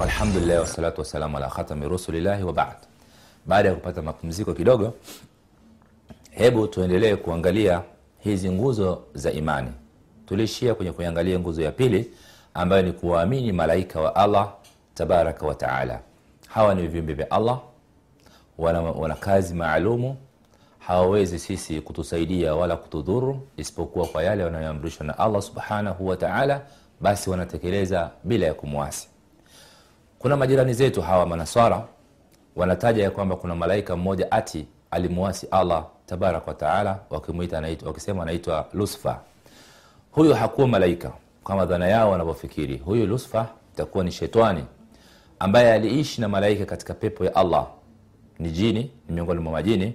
[0.00, 2.52] alhamdulillah wassalatu wassalamu ala khatami rusulillahi wa
[3.46, 4.94] baada ya kupata mapumziko kidogo
[6.30, 7.82] hebu tuendelee kuangalia
[8.18, 9.70] hizi nguzo za imani.
[10.26, 12.10] Tuliishia kwenye kuangalia nguzo ya pili
[12.54, 14.52] ambayo ni kuwaamini malaika wa allah
[14.94, 16.00] tabaraka wa taala.
[16.48, 17.60] Hawa ni viumbe vya allah
[18.58, 20.16] wana, wana kazi maalumu.
[20.78, 26.60] Hawawezi sisi kutusaidia wala kutudhuru isipokuwa kwa yale wanayoamrishwa na allah subhanahu wa taala
[27.00, 29.08] basi wanatekeleza bila ya kumwasi
[30.18, 31.84] kuna majirani zetu hawa manaswara
[32.56, 38.68] wanataja ya kwamba kuna malaika mmoja ati alimuasi allah tabaraka wataala wakimwita anaitwa wakisema anaitwa
[38.72, 39.20] lusfa.
[40.12, 41.12] Huyu hakuwa malaika
[41.44, 42.76] kama dhana yao wanavyofikiri.
[42.78, 44.64] Huyu lusfa itakuwa ni shetani
[45.38, 47.66] ambaye aliishi na malaika katika pepo ya allah.
[48.38, 49.94] Ni jini ni miongoni mwa majini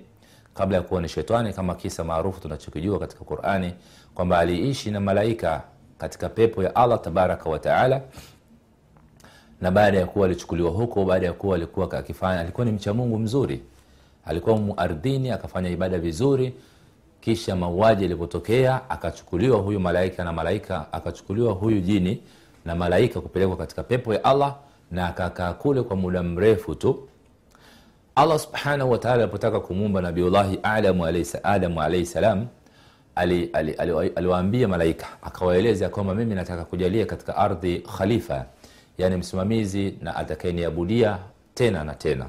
[0.53, 3.73] kabla ya kuwa ni shetani kama kisa maarufu tunachokijua katika qurani
[4.15, 5.61] kwamba aliishi na malaika
[5.97, 8.01] katika pepo ya allah tabaraka wataala
[9.61, 13.19] na baada ya kuwa alichukuliwa huko baada ya kuwa alikuwa akifanya alikuwa ni mcha mungu
[13.19, 13.61] mzuri.
[14.25, 16.53] Alikuwa muardhini, akafanya ibada vizuri.
[17.21, 22.21] Kisha mauaji yalipotokea akachukuliwa huyu malaika na malaika akachukuliwa huyu jini
[22.65, 24.55] na malaika kupelekwa katika pepo ya allah
[24.91, 27.07] na akakaa kule kwa muda mrefu tu.
[28.15, 32.47] Allah subhanahu wataala alipotaka kumuumba nabiullahi adamu alaihi salam
[33.15, 38.45] aliwaambia ali, ali, ali, ali malaika akawaeleza kwamba mimi nataka kujalia katika ardhi khalifa
[39.01, 41.17] yani msimamizi na atakayeniabudia
[41.53, 42.25] tena na tena.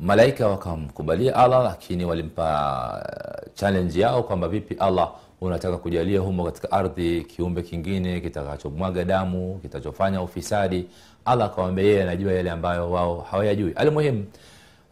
[0.00, 3.06] Malaika wakamkubalia allah lakini walimpa
[3.54, 10.22] challenge yao kwamba vipi allah unataka kujalia humo katika ardhi kiumbe kingine kitakachomwaga damu kitachofanya
[10.22, 10.86] ufisadi.
[11.24, 13.72] Allah akawambia yeye anajua yale ambayo wao hawayajui.
[13.72, 14.24] Almuhimu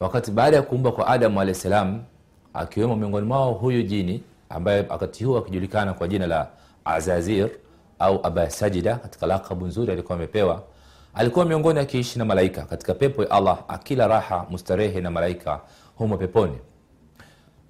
[0.01, 2.01] wakati baada ya kuumba kwa adamu alahi salam
[2.55, 6.49] akiwemo miongoni mwao huyu jini ambaye wakati huo akijulikana kwa jina la
[6.85, 7.49] azazir
[7.99, 8.47] au aba
[9.03, 10.63] katika lakabu nzuri alikuwa amepewa
[11.15, 15.61] alikuwa miongoni akiishi na malaika katika pepo ya allah akila raha mustarehe na malaika
[15.97, 16.59] humo peponi.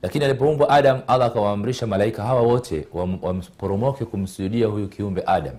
[0.03, 5.55] Lakini alipoumbwa adam allah akawaamrisha malaika hawa wote wamporomoke kumsujudia huyu kiumbe adam.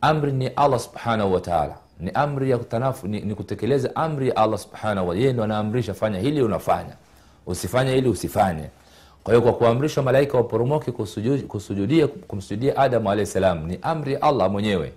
[0.00, 4.58] Amri ni allah subhanahu wataala ni amri ya kutanafu, ni, ni kutekeleza amri ya allah
[4.58, 6.96] subhanahu wa yeye ndo anaamrisha fanya hili unafanya.
[7.46, 8.70] Usifanye hili usifanye
[9.24, 10.92] kwa hiyo kwa kuamrishwa malaika waporomoke
[11.48, 14.92] kusujudia, kumsujudia adamu alahi salam ni amri allah mwenyewe.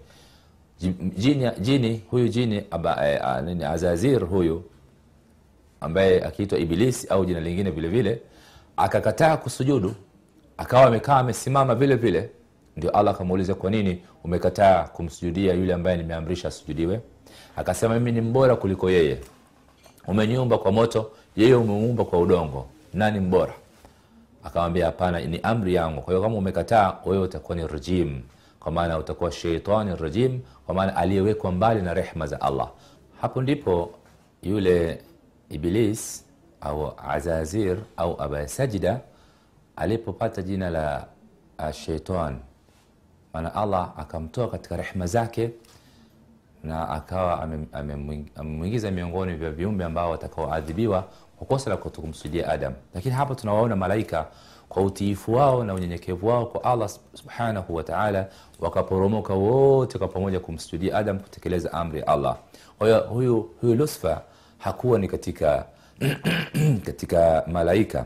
[1.18, 4.64] Jini, jini huyu jini aba, nini, azazir huyu
[5.82, 8.22] ambaye akiitwa ibilisi au jina lingine vile
[8.78, 9.94] akakataa kusujudu
[10.58, 12.30] akawa amekaa amesimama vile vile.
[12.78, 17.00] Ndio allah akamuuliza kwa nini umekataa kumsujudia yule ambaye nimeamrisha asujudiwe?
[17.56, 19.18] Akasema mimi ni mbora kuliko yeye.
[20.08, 22.68] Umeniumba kwa moto yeye umeumba kwa udongo.
[22.94, 23.54] Nani mbora
[24.44, 26.02] akamwambia hapana ni amri yangu.
[26.02, 28.22] Kwa hiyo kama umekataa wewe utakuwa ni rajim
[28.60, 32.70] kwa maana utakuwa sheitani rajim kwa maana aliyewekwa mbali na rehma za allah.
[33.22, 33.92] Hapo ndipo
[34.42, 35.02] yule
[35.50, 36.26] iblis
[36.62, 39.00] au azazir au aba sajida
[39.76, 41.06] alipopata jina la
[41.74, 42.40] sheitan
[43.34, 45.50] maana allah akamtoa katika rehma zake
[46.64, 51.08] na akawa amemwingiza miongoni vya viumbe ambao watakaoadhibiwa
[51.46, 52.74] kwa kosa la kutokumsujudia adam.
[52.96, 54.26] Lakini hapa tunawaona malaika
[54.70, 58.28] kwa utiifu wao na unyenyekevu wao kwa allah subhanahu wataala
[58.60, 62.38] wakaporomoka wote kwa pamoja kumsujudia adam kutekeleza amri ya allah.
[62.78, 64.22] Kwa hiyo huyu, huyu lusfa
[64.58, 65.66] hakuwa ni katika
[66.86, 68.06] katika malaika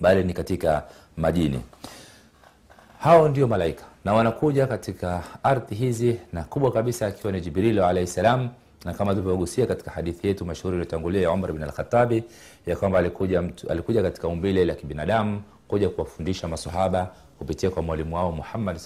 [0.00, 0.82] bali ni katika
[1.16, 1.60] majini.
[2.98, 3.84] Hao ndio malaika.
[4.04, 8.48] Na wanakuja katika ardhi hizi na kubwa kabisa akiwa ni jibrilu alaihi salam
[8.84, 12.24] na kama tulivyogusia katika hadithi yetu mashuhuri iliyotangulia ya umar bin alkhatabi
[12.66, 18.32] ya kwamba alikuja, alikuja katika umbile la kibinadamu kuja kuwafundisha masahaba kupitia kwa mwalimu wao
[18.32, 18.78] muhammad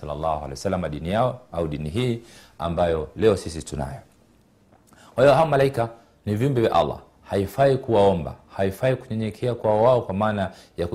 [0.50, 2.20] wasallam dini yao au dini hii
[2.58, 4.00] ambayo leo sisi tunayo.
[5.14, 5.88] Kwa hiyo hao malaika
[6.26, 6.98] ni viumbe vya allah.
[7.22, 10.86] Haifai kuwaomba haifai kunyenyekea kwa wao kwa maana ya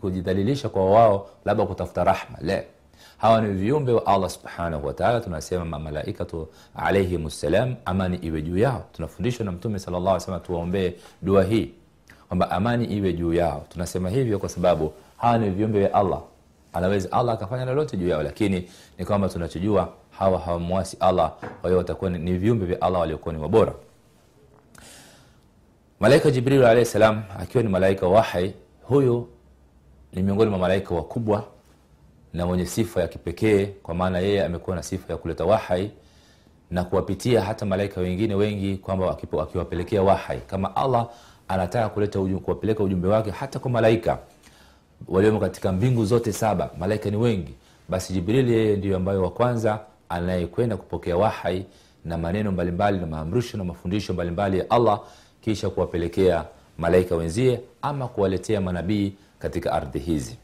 [0.00, 2.38] kujidhalilisha kwa wao labda kutafuta rahma.
[2.40, 2.66] Le
[3.18, 8.84] hawa ni viumbe wa allah subhanahu wataala tunasema mamalaikatu alaihim ssalam amani iwe juu yao.
[8.92, 10.92] Tunafundishwa na mtume sal llah sallam tuwaombee
[11.22, 11.70] dua hii
[12.28, 13.66] kwamba amani iwe juu yao.
[13.68, 16.20] Tunasema hivyo kwa sababu hawa ni viumbe vya allah.
[16.72, 18.68] Anaweza allah akafanya lolote juu yao lakini
[18.98, 23.40] ni kwamba tunachojua hawa hawamwasi allah kwa hiyo watakuwa ni viumbe vya allah waliokuwa ni
[23.40, 23.72] wabora.
[26.00, 29.28] Malaika jibril alahi salam akiwa ni malaika wahai huyu
[30.12, 31.44] ni miongoni mwa malaika wakubwa
[32.34, 35.90] na mwenye sifa ya kipekee kwa maana yeye amekuwa na sifa ya kuleta wahai
[36.70, 40.40] na kuwapitia hata malaika wengine wengi kwamba akiwapelekea wahai.
[40.46, 41.08] Kama allah
[41.48, 44.18] anataka kuleta kuwapeleka ujumbe wake hata kwa malaika
[45.08, 47.54] waliomo katika mbingu zote saba malaika ni wengi
[47.88, 51.66] basi jibrili yeye ndiyo ambayo wa kwanza anayekwenda kupokea wahai
[52.04, 55.00] na maneno mbalimbali na maamrisho na mafundisho mbalimbali ya allah
[55.40, 56.44] kisha kuwapelekea
[56.78, 60.36] malaika wenzie ama kuwaletea manabii katika ardhi hizi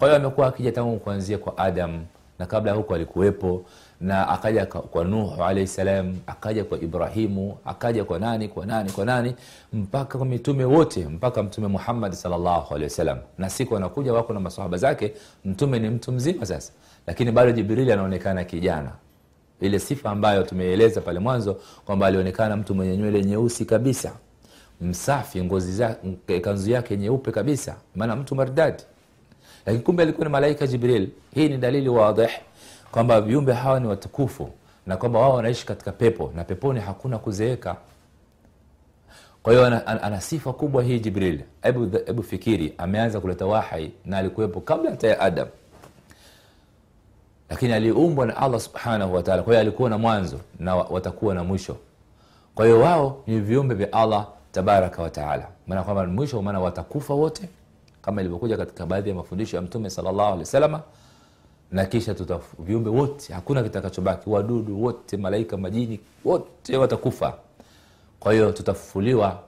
[0.00, 2.04] kwa hiyo amekuwa akija tangu kuanzia kwa adam
[2.38, 3.64] na kabla huko alikuwepo
[4.00, 9.04] na akaja kwa nuhu alayhi salam akaja kwa ibrahimu akaja kwa nani kwa nani kwa
[9.04, 9.34] nani
[9.72, 13.18] mpaka kwa mitume wote mpaka mtume muhammad sallallahu alayhi wasallam.
[13.38, 15.12] Na siku anakuja wako na masahaba zake
[15.44, 16.72] mtume ni mtu mzima sasa.
[17.06, 18.90] Lakini bado jibrili anaonekana kijana.
[19.60, 24.12] Ile sifa ambayo tumeeleza pale mwanzo kwamba alionekana mtu mwenye nywele nyeusi kabisa.
[24.80, 25.96] Msafi ngozi za,
[26.42, 27.76] kanzu yake nyeupe kabisa.
[27.94, 28.82] Maana mtu maridadi
[29.66, 31.08] lakini kumbe alikuwa ni malaika jibril.
[31.34, 32.30] Hii ni dalili wadih
[32.92, 34.50] kwamba viumbe hawa ni watukufu
[34.86, 37.76] na kwamba wao wanaishi katika pepo na peponi hakuna kuzeeka.
[39.42, 41.40] Kwa hiyo ana, ana, ana sifa kubwa hii jibril.
[42.06, 45.48] Hebu fikiri ameanza kuleta wahai na alikuwepo kabla hata ya adam.
[47.50, 51.76] Lakini aliumbwa na allah subhanahu wataala kwa hiyo alikuwa na mwanzo na watakuwa na mwisho.
[52.54, 57.48] Kwa hiyo wao ni viumbe vya allah tabaraka wataala maana kwamba mwisho maana watakufa wote
[58.02, 60.82] kama ilivyokuja katika baadhi ya mafundisho ya mtume salllahu alehi wasalama
[61.72, 67.34] na kisha tuta viumbe wote hakuna kitakachobaki wadudu wote malaika majini wote watakufa.
[68.20, 69.38] Kwa hiyo tutafufuliwa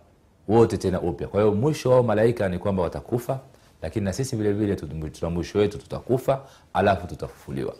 [0.48, 1.28] wote tena upya.
[1.28, 3.40] Kwa hiyo mwisho wao malaika ni kwamba watakufa
[3.82, 6.40] lakini na sisi vile vile tuna mwisho wetu tutakufa
[6.74, 7.74] alafu tutafufuliwa.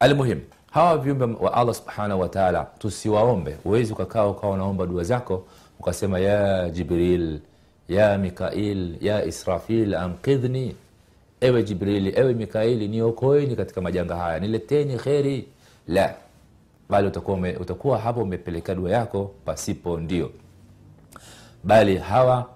[0.00, 0.40] Almuhim
[0.70, 3.56] hawa viumbe wa allah subhanahu wataala tusiwaombe.
[3.64, 5.44] Huwezi ukakaa ukawa unaomba dua zako
[5.80, 7.40] ukasema ya jibril
[7.88, 10.76] ya mikail ya israfil anqidhni
[11.40, 14.40] ewe jibrili ewe mikaili niokoeni katika majanga haya.
[14.40, 15.48] Nileteni kheri.
[15.88, 16.14] La
[16.88, 20.30] bali utakuwa, utakuwa hapo umepelekea dua yako pasipo ndio.
[21.64, 22.50] Bali hawa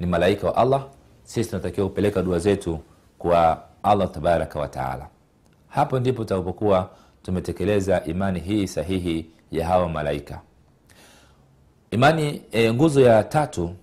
[0.00, 0.86] ni malaika wa allah.
[1.22, 2.78] Sisi tunatakiwa kupeleka dua zetu
[3.18, 5.08] kwa allah tabaraka wataala
[5.68, 6.90] hapo ndipo tutakapokuwa
[7.22, 10.40] tumetekeleza imani hii sahihi ya hawa malaika.
[11.90, 13.74] Imani e, nguzo ya tatu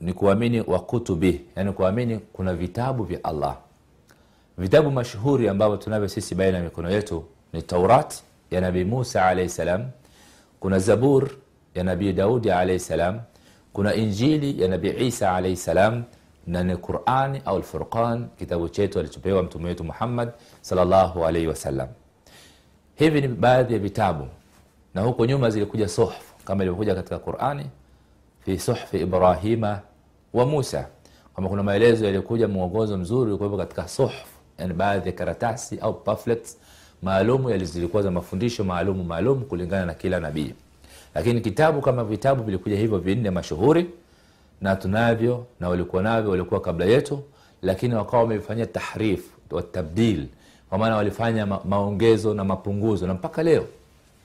[0.00, 3.56] ni kuamini wa kutubi yani kuamini kuna vitabu vya allah.
[4.58, 8.14] Vitabu mashuhuri ambavyo tunavyo sisi baina ya mikono yetu ni taurat
[8.50, 9.86] ya nabii musa alaihi salam
[10.60, 11.30] kuna zabur
[11.74, 13.20] ya nabii daudi alaihi salam
[13.72, 16.02] kuna injili ya nabii isa alaihi salam
[16.46, 20.30] na ni qurani au lfurqan kitabu chetu alichopewa mtume wetu muhammad
[20.60, 21.88] salllahu alaihi wasallam.
[22.94, 24.28] Hivi ni baadhi ya vitabu
[24.94, 27.66] na huko nyuma zilikuja suhf kama ilivyokuja katika qurani
[28.44, 29.80] fi suhfi ibrahima
[30.34, 30.86] wa musa.
[31.34, 34.24] Kwamba kuna maelezo yaliyokuja mwongozo mzuri ulikuwepo katika suhf
[34.58, 36.56] yani baadhi ya karatasi au pamphlets
[37.02, 40.54] maalumu yali- zilikuwa za mafundisho maalumu maalumu kulingana na kila nabii.
[41.14, 43.90] Lakini kitabu kama vitabu vilikuja hivyo vinne mashuhuri
[44.60, 47.22] na tunavyo na walikuwa navyo walikuwa kabla yetu
[47.62, 50.26] lakini wakawa wamefanyia tahrif watabdil
[50.68, 53.06] kwa maana walifanya ma- maongezo na mapunguzo.
[53.06, 53.64] Na mpaka leo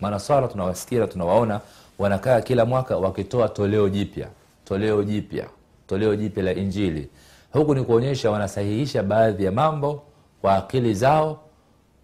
[0.01, 1.61] Manaswara tunawasikia tunawaona
[1.99, 4.27] wanakaa kila mwaka wakitoa toleo jipya
[4.65, 5.45] toleo jipya
[5.87, 7.09] toleo jipya la injili.
[7.53, 10.03] Huku ni kuonyesha wanasahihisha baadhi ya mambo
[10.41, 11.39] kwa akili zao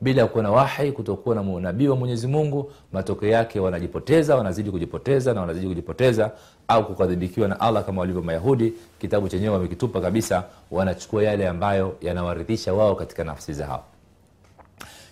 [0.01, 2.72] bila kuwa na wahi kutokuwa na nabii wa mwenyezi mungu.
[2.94, 6.31] Matokeo yake wanajipoteza wanazidi kujipoteza na wanazidi kujipoteza
[6.68, 8.74] au kukadhibikiwa na allah kama walivyo mayahudi.
[9.00, 13.84] Kitabu chenyewe wamekitupa kabisa wanachukua yale ambayo yanawaridhisha wao katika nafsi zao.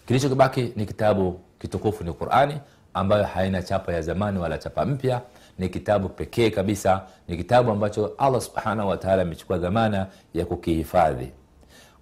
[0.07, 2.57] Kilichokibaki ni kitabu kitukufu ni qurani
[2.93, 5.21] ambayo haina chapa ya zamani wala chapa mpya
[5.59, 7.01] ni kitabu pekee kabisa.
[7.27, 11.29] Ni kitabu ambacho allah subhanahu wataala amechukua dhamana ya kukihifadhi.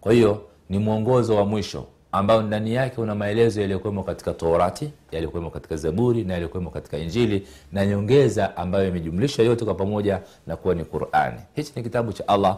[0.01, 5.49] Kwa hiyo ni mwongozo wa mwisho ambao ndani yake una maelezo yaliyokuwemo katika torati yaliyokuwemo
[5.49, 10.75] katika zaburi na yaliyokuwemo katika injili na nyongeza ambayo imejumlisha yote kwa pamoja na kuwa
[10.75, 11.39] ni qurani.
[11.55, 12.57] Hichi ni kitabu cha allah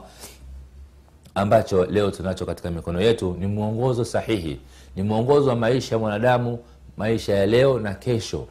[1.35, 3.35] ambacho leo tunacho katika mikono yetu.
[3.39, 4.59] Ni mwongozo sahihi.
[4.95, 6.59] Ni mwongozo wa maisha ya mwanadamu
[6.97, 8.47] maisha ya leo na kesho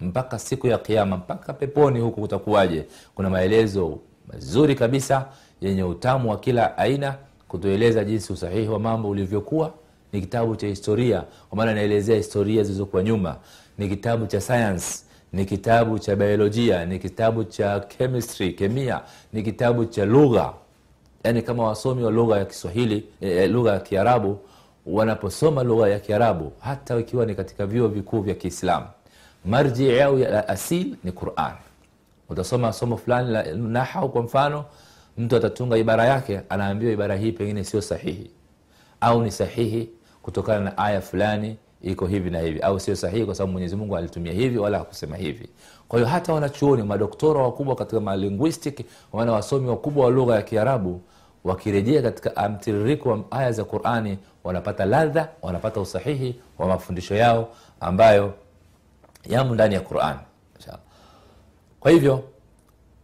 [0.00, 2.84] mpaka siku ya kiama mpaka peponi huku kutakuwaje?
[3.14, 3.98] Kuna maelezo
[4.32, 5.26] mazuri kabisa
[5.60, 7.14] yenye utamu wa kila aina
[7.48, 9.72] kutueleza jinsi usahihi wa mambo ulivyokuwa.
[10.12, 13.36] Ni kitabu cha historia kwa maana inaelezea historia zilizokuwa nyuma.
[13.78, 14.84] Ni kitabu cha science
[15.32, 19.00] ni kitabu cha biolojia ni kitabu cha chemistry kemia
[19.32, 20.52] ni kitabu cha lugha.
[21.24, 24.38] Yaani kama wasomi wa lugha ya kiswahili eh, lugha ya kiarabu
[24.86, 28.86] wanaposoma lugha ya kiarabu hata ikiwa ni katika vyuo vikuu vya kiislamu
[29.44, 31.52] marji yao ya asil ni quran.
[32.28, 34.64] Utasoma somo fulani la nahau kwa mfano
[35.18, 38.30] mtu atatunga ibara yake anaambiwa ibara hii pengine sio sahihi.
[39.00, 39.88] Au ni sahihi
[40.22, 42.60] kutokana na aya fulani iko hivi na hivi.
[42.60, 45.48] Au sio sahihi kwa sababu mwenyezi mungu alitumia hivi wala hakusema hivi.
[45.88, 51.00] Kwa hiyo hata wanachuoni madoktora wakubwa katika malinguistic wana wasomi wakubwa wa lugha ya kiarabu
[51.44, 57.48] wakirejea katika mtiririko wa aya za qurani wanapata ladha wanapata usahihi wa mafundisho yao
[57.80, 58.34] ambayo
[59.28, 60.16] yamo ndani ya quran
[61.80, 62.24] kwa hivyo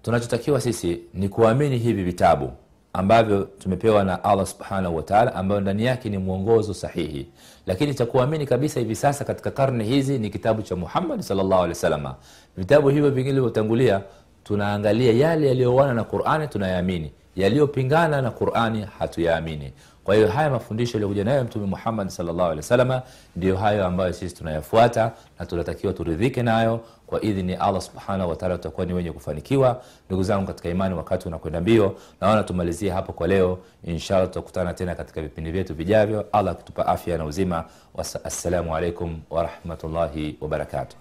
[0.02, 2.52] tunachotakiwa sisi ni kuamini hivi vitabu
[2.92, 7.28] ambavyo tumepewa na allah subhanahu wataala ambayo ndani yake ni mwongozo sahihi.
[7.66, 11.68] Lakini cha kuamini kabisa hivi sasa katika karne hizi ni kitabu cha muhammad salllahu alehi
[11.68, 12.14] wasalama
[12.56, 14.00] vitabu hivyo vingine vilivyotangulia
[14.44, 17.12] tunaangalia yale yaliyoana na qurani tunayaamini.
[17.36, 19.72] Yaliyopingana na qurani hatuyaamini
[20.06, 23.02] kwa hiyo haya mafundisho yaliyokuja nayo mtume muhammad salllahu alehi wasalama
[23.36, 26.80] ndiyo hayo ambayo sisi tunayafuata na tunatakiwa turidhike nayo.
[27.06, 29.82] Kwa idhini allah subhanahu wataala tutakuwa ni wenye kufanikiwa.
[30.06, 33.58] Ndugu zangu katika imani wakati unakwenda mbio naona tumalizie hapo kwa leo.
[33.84, 36.26] Inshallah tutakutana tena katika vipindi vyetu vijavyo.
[36.32, 37.64] Allah akitupa afya na uzima.
[38.24, 40.96] Assalamu alaikum warahmatullahi wabarakatuh